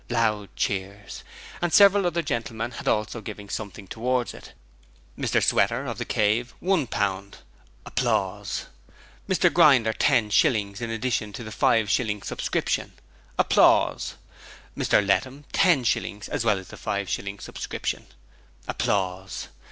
(Loud 0.09 0.49
cheers.) 0.55 1.23
And 1.61 1.71
several 1.71 2.07
other 2.07 2.23
gentlemen 2.23 2.71
had 2.71 2.87
also 2.87 3.21
given 3.21 3.49
something 3.49 3.87
towards 3.87 4.33
it. 4.33 4.53
Mr 5.15 5.43
Sweater, 5.43 5.85
of 5.85 5.99
the 5.99 6.05
Cave, 6.05 6.55
one 6.59 6.87
pound. 6.87 7.37
Mr 7.85 8.65
Grinder, 9.53 9.93
ten 9.93 10.31
shillings 10.31 10.81
in 10.81 10.89
addition 10.89 11.31
to 11.33 11.43
the 11.43 11.51
five 11.51 11.87
shilling 11.87 12.23
subscription. 12.23 12.93
Mr 13.37 14.15
Lettum, 15.05 15.43
ten 15.53 15.83
shillings, 15.83 16.27
as 16.29 16.43
well 16.43 16.57
as 16.57 16.69
the 16.69 16.77
five 16.77 17.07
shilling 17.07 17.37
subscription. 17.37 18.07